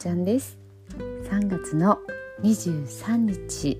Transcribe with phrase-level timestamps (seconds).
[0.00, 0.56] ちゃんです。
[1.30, 1.98] 3月の
[2.42, 3.78] 23日。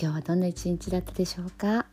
[0.00, 1.84] 今日はどんな一日だったでしょうか、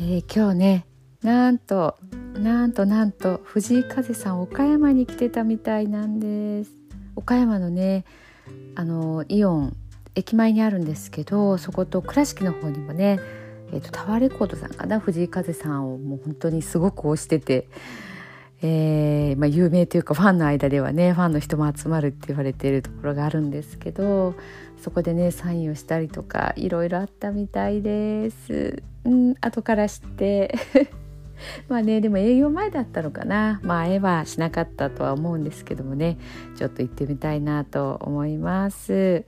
[0.00, 0.86] えー、今日ね
[1.22, 1.98] なんと
[2.34, 6.72] なんとなんと藤井風さん岡山に来てたみたいなんです。
[7.14, 8.06] 岡山のね
[8.74, 9.76] あのイオン
[10.16, 13.20] 駅前にあるんですけどそこと倉敷の方にもね、
[13.72, 14.98] えーと、タワーレコードさんかな？
[14.98, 17.68] 藤井風さんをもう本当にすごく推してて、
[18.64, 24.34] えー、まあ、有名というかファンの間ではねファンの人も集まるって言われているところがあるんですけど
[24.80, 28.82] そこでねサインをしたりとかいろいろあったみたいです。
[29.04, 30.54] うん、後から知って。
[31.68, 33.60] まあねでも営業前だったのかな。
[33.64, 36.18] まあ絵はしなかったとは思うんですけどもね。
[36.56, 39.24] ちょっと行ってみたいなと思います。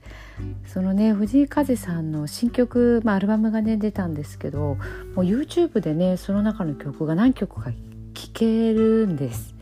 [0.65, 7.71] そのね藤井風さんの新曲、まあ、アルバムがね出たんですけどもう YouTube でねその中の曲が何曲か
[8.15, 9.53] 聴けるんです。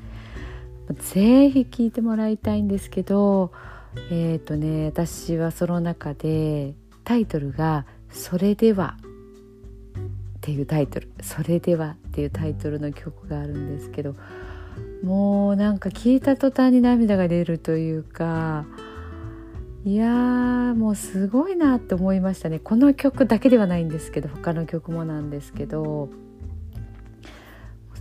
[1.12, 3.52] ぜひ聴いてもらいたいんですけど
[4.12, 14.16] えっ、ー、とね私はその中でタイトルが「それでは」っていうタイトル「それでは」っていうタイトルの曲があるんですけど
[15.04, 18.66] もうなんか聞いた途端に涙が出るというか
[19.86, 22.60] いやーもうすごいなって思いましたね。
[22.60, 26.10] この曲だけではないんですけど他の曲もなんですけど、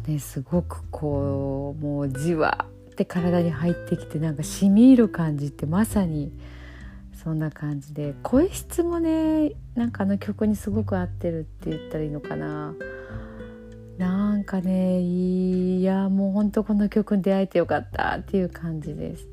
[0.07, 6.33] ね、すごくこうもうじわって体に入ってきてなんかしみ入る感じってまさに。
[7.23, 12.75] そんな感じで声質もねなんかあの曲にすごく合ってるって言ったらいいのかな
[13.97, 19.29] なんかねいやもうほんとこの曲に出会えてよかったっていう感じです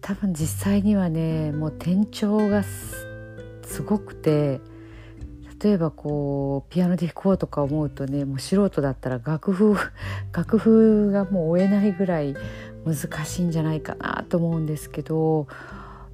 [0.00, 4.60] 多分実際にはねもう転調がすごくて
[5.62, 9.76] 例えばこうピアノで弾こうとか思うとねもう素人だったら楽譜
[10.32, 12.34] 楽譜がもう追えないぐらい
[12.86, 15.46] 難しいんじゃないかなと思うんですけど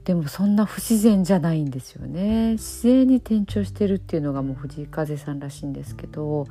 [0.04, 2.52] でもそんな不自然じゃないんですよね。
[2.52, 6.46] 自然に転調してるっていうのがもう藤井風さんらしいんですけど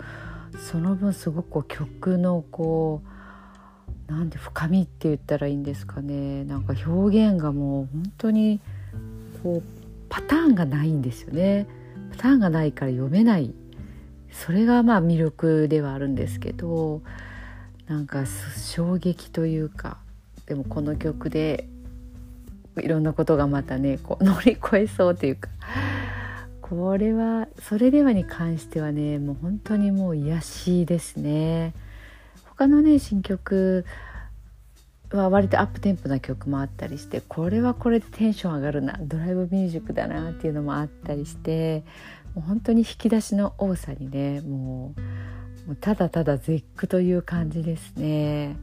[0.57, 3.01] その分すごく曲のこ
[4.09, 6.43] うなんで深みって言ったらいいんですかね。
[6.43, 8.59] なんか表現がもう本当に
[9.41, 9.63] こう
[10.09, 11.67] パターンがないんですよね。
[12.17, 13.53] パターンがないから読めない。
[14.31, 17.01] それがまあ魅力ではあるんですけど
[17.87, 19.97] なんか衝撃というか
[20.45, 21.69] でもこの曲で
[22.77, 25.49] いろんなことがまたねこう乗り越えそうというか
[26.61, 31.73] これはそれではに関してはねもう本当にもう癒しですね。
[32.43, 33.85] 他のね新曲
[35.11, 41.83] は割とアップテンポな曲もあったりしてこれはこれでテンション上がるなドライブミュージックだなっていうのもあったりして
[42.33, 45.01] もう本当に引き出しの多さにねもう
[45.67, 48.55] もうただただ絶句という感じですね。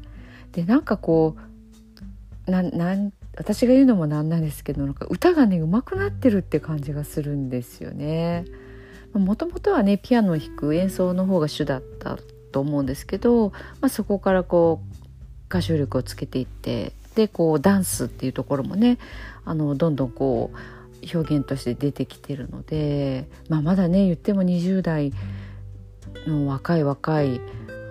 [0.52, 1.36] でなんかこ
[2.46, 8.44] うなん私が言うのもなんなんですけどなんか歌がね上手くなってるって感じがするんですよね。
[9.14, 12.18] もともとはねピアノを弾く演奏の方が主だった
[12.52, 15.01] と思うんですけど、まあ、そこからこう
[15.52, 18.98] 歌唱力をつけていってでこうダンスっていうところもね
[19.44, 25.12] あのどんどんこう表現として出てきてるので、まあ、まだね言っても20代
[26.26, 27.40] の若い若い、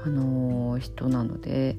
[0.06, 1.78] あのー、人なので。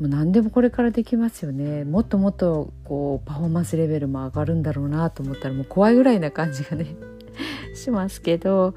[0.00, 6.96] もう何でもこれからできますよねもっともっとこうパフォーマンスレベルも上がるんだろうなと思ったらもう怖いぐらいな感じがね
[7.76, 8.74] しますけど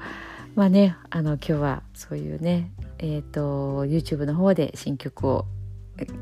[0.54, 5.44] まあねあの今日はそういうねえっ、ー、と YouTube の方で新曲を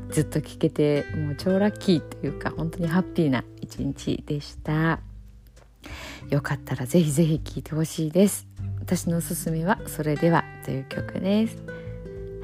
[0.09, 4.99] ずっと聴けてもう超ラッキーというか本当にハッピーな一日でした。
[6.29, 8.47] よかったらぜひぜひ聴いてほしいです。
[8.79, 11.63] 私のおすすめはそれではという曲です。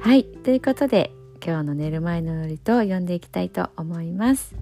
[0.00, 1.10] はいということで
[1.44, 4.54] 今日の寝る前のノリと読んでいきたいと思います。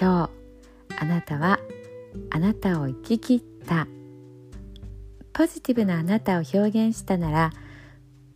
[0.00, 0.30] 今日
[1.00, 1.58] あなたは
[2.30, 3.86] あなたを生き切った。
[5.32, 7.52] ポジティブなあなたを表現したなら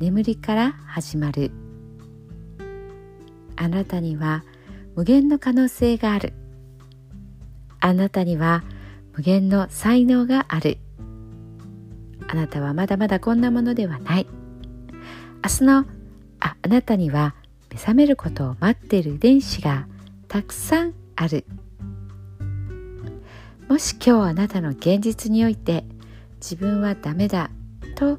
[0.00, 1.50] 眠りから始まる。
[3.54, 4.44] あなたには
[4.96, 6.32] 無限の可能性がある。
[7.80, 8.64] あなたには
[9.14, 10.78] 無限の才能がある。
[12.26, 14.26] あなたはまだまだこんなものではない。
[15.44, 15.84] 明日の
[16.40, 17.34] ああなたには
[17.70, 19.86] 目覚めることを待っている遺伝子が
[20.28, 21.44] たくさんある。
[23.68, 25.84] もし今日あなたの現実において
[26.36, 27.50] 自分はダメだ
[27.96, 28.18] と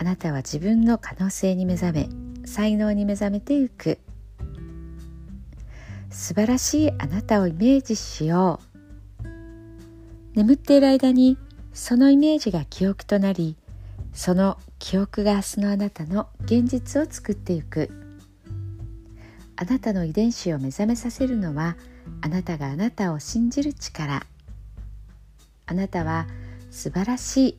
[0.00, 2.08] あなたは自分の可能性に目覚め
[2.46, 3.98] 才能に目覚めていく。
[6.08, 8.60] 素晴らしいあなたをイメージしよ
[9.24, 9.26] う。
[10.36, 11.36] 眠っている間に
[11.72, 13.56] そのイメージが記憶となり
[14.12, 17.90] その記憶が明日のあなたの現実を作っていく。
[19.56, 21.76] あなたの遺伝子を目覚めさせるのは
[22.20, 24.24] あなたがあなたを信じる力。
[25.66, 26.28] あなたは
[26.70, 27.58] 素晴らしい